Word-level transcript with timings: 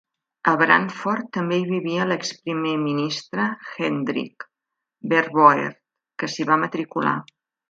A 0.51 0.51
Brandfort 0.59 1.27
també 1.35 1.59
hi 1.59 1.67
vivia 1.71 2.07
l'exprimer 2.11 2.71
ministre 2.85 3.45
Hendrik 3.75 4.47
Verwoerd, 5.13 5.79
que 6.23 6.31
s'hi 6.35 6.49
va 6.53 6.59
matricular. 6.65 7.17